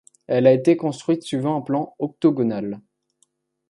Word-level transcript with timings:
Elle 0.25 0.47
a 0.47 0.51
été 0.51 0.77
construite 0.77 1.21
suivant 1.21 1.57
un 1.57 1.61
plan 1.61 1.93
octogonal. 1.99 2.81